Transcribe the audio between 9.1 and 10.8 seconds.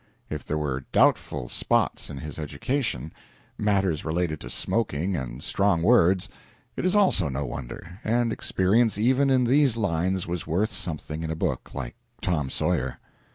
in these lines was worth